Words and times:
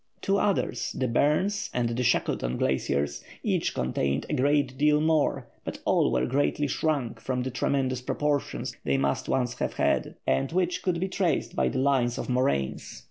Two 0.19 0.39
others, 0.39 0.95
the 0.97 1.07
Barnes 1.07 1.69
and 1.75 1.89
the 1.89 2.01
Shackleton 2.01 2.57
Glaciers, 2.57 3.23
each 3.43 3.75
contained 3.75 4.25
a 4.27 4.33
great 4.33 4.75
deal 4.75 4.99
more; 4.99 5.45
but 5.63 5.77
all 5.85 6.11
were 6.11 6.25
greatly 6.25 6.65
shrunk 6.65 7.19
from 7.19 7.43
the 7.43 7.51
tremendous 7.51 8.01
proportions 8.01 8.75
they 8.83 8.97
must 8.97 9.29
once 9.29 9.53
have 9.59 9.73
had, 9.73 10.15
and 10.25 10.51
which 10.53 10.81
could 10.81 10.99
be 10.99 11.07
traced 11.07 11.55
by 11.55 11.69
the 11.69 11.77
lines 11.77 12.17
of 12.17 12.29
moraines. 12.29 12.99